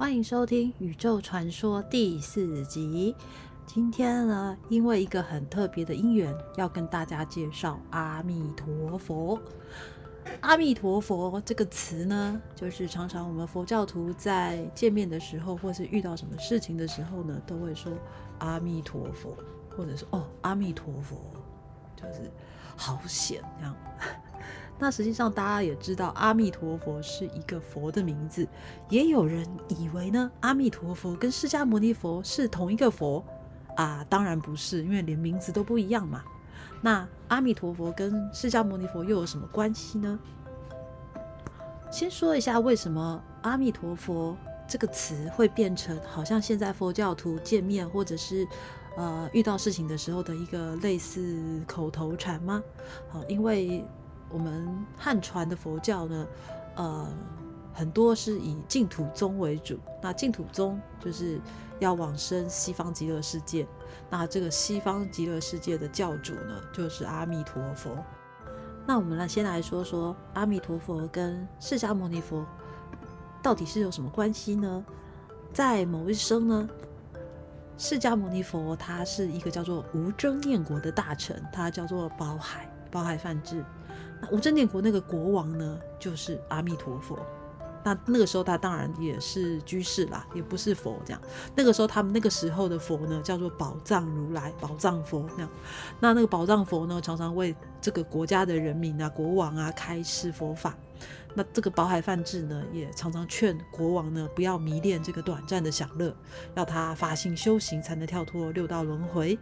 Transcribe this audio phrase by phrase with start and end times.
[0.00, 3.14] 欢迎收听《宇宙传说》第四集。
[3.66, 9.38] 今天呢，因为一个很特别的因缘，要跟大家介绍阿弥陀佛。
[10.40, 17.92] 阿弥陀佛这个词呢，就是常常我们佛教徒在见面的时候，或是遇到什么事情的时候呢，都会说
[18.38, 19.36] 阿弥陀佛，
[19.68, 21.18] 或者说哦阿弥陀佛，
[21.94, 22.30] 就是
[22.74, 23.76] 好险这样。
[24.82, 28.48] 那实际上大家也知道，阿弥陀佛是一个佛的名字，
[28.88, 33.22] 也有人以为呢，阿弥陀佛跟释迦牟尼佛是同一个佛
[33.76, 36.24] 啊，当然不是，因为连名字都不一样嘛。
[36.80, 40.18] 那阿弥陀佛跟释迦牟尼佛又有什么关系呢？
[41.90, 44.34] 先说一下为什么阿弥陀佛
[44.66, 48.48] 这个词会变成好像现在佛教徒见面或者是
[48.96, 52.62] 呃遇到事情的时候的一个类似口头禅吗？
[53.10, 53.84] 好，因为。
[54.30, 56.26] 我们汉传的佛教呢，
[56.76, 57.08] 呃，
[57.72, 59.78] 很多是以净土宗为主。
[60.00, 61.40] 那净土宗就是
[61.78, 63.66] 要往生西方极乐世界。
[64.08, 67.96] 那这个西方极乐世界的教主呢，就是阿弥陀佛。
[68.86, 72.44] 那我们来先来说说阿弥陀佛跟释迦牟尼佛
[73.42, 74.84] 到底是有什么关系呢？
[75.52, 76.68] 在某一生呢，
[77.76, 83.64] 释迦牟尼佛他是一个叫做无争念国的大臣，他叫做宝海，宝海梵志。
[84.30, 87.18] 无争念国那个国王呢，就是阿弥陀佛。
[87.82, 91.22] 那那个时候他当然也是居士啦，也不是佛这样。
[91.56, 95.50] 那个时候他们那个时候的佛呢，叫做宝藏如来、宝藏佛那样。
[95.98, 100.76] 那那个宝藏佛呢，常常为这个国家的人民啊、国王啊开示佛法。
[101.32, 106.14] 那这个宝海梵志呢，也常常劝国王呢，不要迷恋这个短暂的享乐，
[106.54, 109.38] 要他发心修行，才能跳脱六道轮回。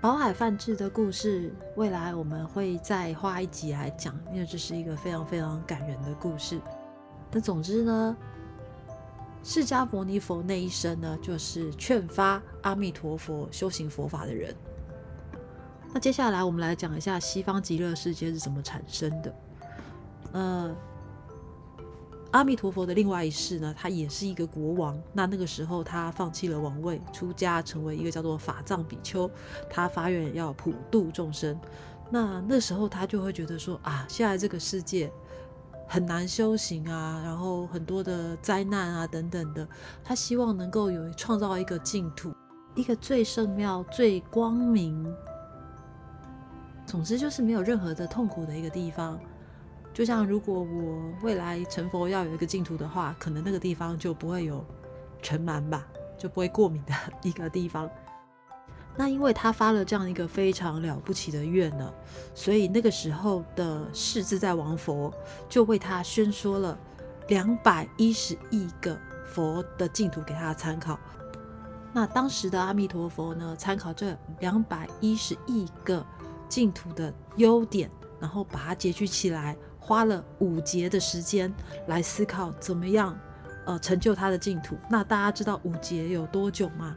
[0.00, 6.60] 宝海泛智的故事，未来我们会再花一集来讲，因为这是一个非常非常感人的故事。
[7.32, 8.16] 那总之呢，
[9.42, 14.54] 释迦牟尼佛那一生呢，就是劝发阿弥陀佛修行佛法的人。
[15.92, 19.34] 那接下来我们来讲一下西方极乐世界是怎么产生的。
[20.32, 20.76] 呃。
[22.32, 25.00] 阿弥陀佛的另外一世呢，他也是一个国王。
[25.12, 29.30] 那那个时候，他放弃了王位，出家成为一个叫做法藏比丘。
[29.70, 31.58] 他发愿要普度众生。
[32.10, 35.10] 那那时候他就会觉得说啊，现在这个世界
[35.88, 39.66] 很难修行啊，然后很多的灾难啊等等的。
[40.04, 42.32] 他希望能够有创造一个净土，
[42.74, 45.12] 一个最圣妙、最光明，
[46.84, 49.18] 总之就是没有任何的痛苦的一个地方。
[49.96, 54.62] 就像如果我未来成佛要有一个净土的话，可能那个地方就不会有
[55.22, 56.92] 尘螨吧，就不会过敏的
[57.26, 57.88] 一个地方。
[58.94, 61.90] 那因为他发了这样一个非常了不起的愿呢，
[62.34, 65.10] 所以那个时候的世自在王佛
[65.48, 66.78] 就为他宣说了
[67.28, 71.00] 两百一十亿个佛的净土给他参考。
[71.94, 76.04] 那当时的阿弥陀佛呢，参考这两百一十亿个
[76.50, 77.90] 净土的优点，
[78.20, 79.56] 然后把它截取起来。
[79.86, 81.54] 花了五节的时间
[81.86, 83.16] 来思考怎么样，
[83.66, 84.76] 呃，成就他的净土。
[84.90, 86.96] 那大家知道五节有多久吗？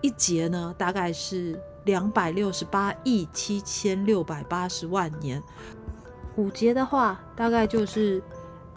[0.00, 5.42] 一节呢，大概是两百六十八亿七千六百八十万年。
[6.36, 8.22] 五节的话，大概就是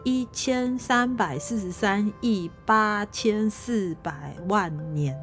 [0.03, 5.17] 一千三百四十三亿八千四百万年。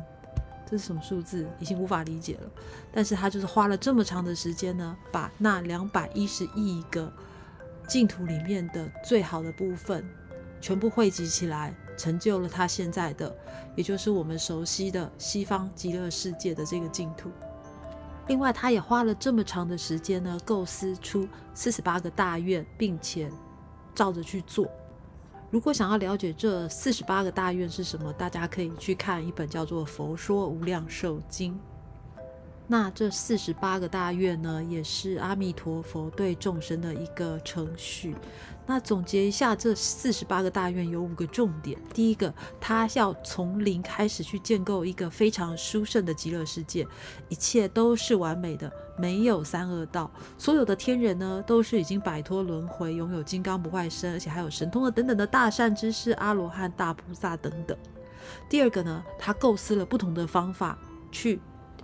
[0.64, 1.46] 这是什么数字？
[1.58, 2.50] 已经无法理解了。
[2.90, 7.12] 但是他就是花了这么长的时间呢，把那两百一十亿个。
[7.90, 10.08] 净土里面的最好的部分，
[10.60, 13.36] 全部汇集起来，成就了他现在的，
[13.74, 17.32] 也就是我们熟悉的西方极乐世界的这个净土。
[18.28, 23.28] 另外，他也花了这么长的时间呢，构思出四十八个大愿，并且
[23.92, 24.70] 照着去做。
[25.50, 31.54] 如果想要了解这四十八个大愿是什么，大家可以去看一本叫做《佛说无量寿经》。
[32.72, 38.14] 那这四十八个大愿呢，也是阿弥陀佛对众生的一个程序。
[38.64, 41.76] 那总结一下，这四十八个大愿有五个重点。
[41.92, 46.86] 第一个，他要从零开始去建构一个非常殊胜的极乐世界，
[47.28, 50.08] 一切都是完美的，没有三恶道。
[50.38, 57.76] 所有的天人呢，都是已经摆脱轮回，拥有金刚不坏身，而且还有神通的等等的大善之士、阿罗汉、大菩萨等等。
[58.48, 60.78] 第二个呢，他构思了不同的方法
[61.10, 61.40] 去。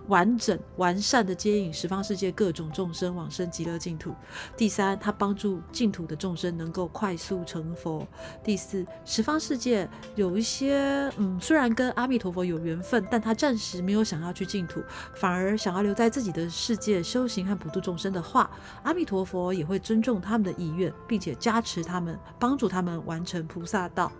[0.07, 4.13] 完整完善的接引十方世界各种众生往生极乐净土。
[4.55, 8.05] 第三，他帮助净土的众生能够快速成佛。
[8.43, 14.81] 第四，十方世界有一些嗯，虽然跟阿弥陀佛有缘分，但他暂时没有想要去净土，
[15.15, 18.49] 反而想要留在自己的世界修行和普度众生的话，
[18.83, 24.11] 阿弥陀佛也会尊重他们的意愿，并且加持他们，帮助他们完成菩萨道。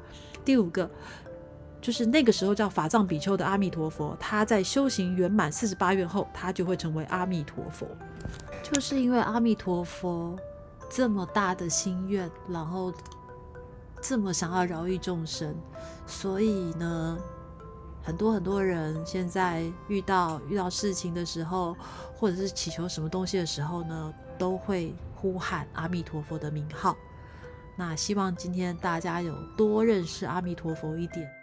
[0.43, 0.89] 第五个。
[1.79, 7.87] 就是那个时候叫法藏比丘的阿弥陀佛，他在修行圆满四十八愿后，他就会成为阿弥陀佛。
[8.63, 10.35] 就是因为阿弥陀佛
[10.89, 12.91] 这么大的心愿，然后
[14.01, 15.55] 这么想要饶益众生，
[16.05, 17.17] 所以呢，
[18.03, 21.77] 很多很多人现在遇到遇到事情的时候，
[22.15, 26.97] 或者是祈求什么东西的时候呢，都会呼喊阿弥陀佛的名号。
[27.77, 31.36] 那希望今天大家有多认识阿弥陀佛一点。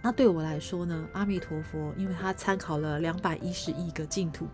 [0.00, 4.46] 那对我来说呢，阿弥陀佛，因为他参考了两百一十亿个净土，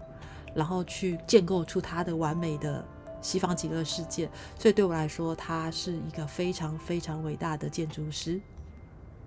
[0.54, 2.84] 然后去建构出他的完美的
[3.22, 4.28] 西方极乐世界，
[4.58, 8.40] 所以对我来说，他是一个非常非常伟大的建筑师。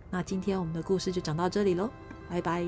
[0.09, 1.89] 那今天我们的故事就讲到这里喽，
[2.29, 2.65] 拜拜。